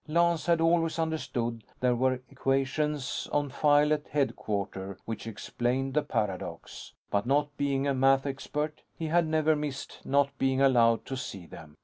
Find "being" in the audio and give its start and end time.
7.55-7.85, 10.39-10.59